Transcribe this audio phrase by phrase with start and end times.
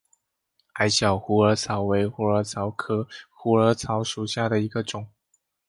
[0.73, 5.07] 矮小虎耳草为虎耳草科虎耳草属下的一个种。